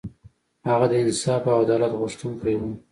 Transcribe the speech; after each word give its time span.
هغه 0.69 0.85
د 0.91 0.93
انصاف 1.03 1.41
او 1.51 1.57
عدالت 1.65 1.93
غوښتونکی 2.01 2.53
و. 2.57 2.61